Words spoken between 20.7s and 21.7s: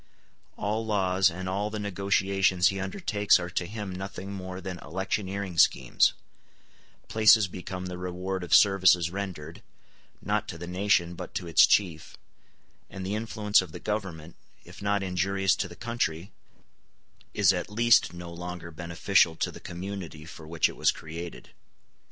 was created.